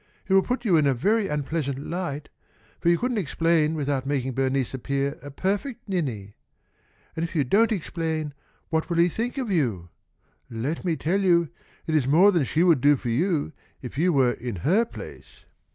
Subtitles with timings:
[0.27, 2.29] It will put you in a very unpleasant light,
[2.79, 6.33] for you couldn't explain without making Bernice appear a perfect ninny.
[7.15, 8.33] And if you don't explain,
[8.69, 9.89] what will he think of you?
[10.49, 11.49] Let me tell you,
[11.85, 13.53] it is more than she would do for you
[13.83, 15.45] if you were in her place.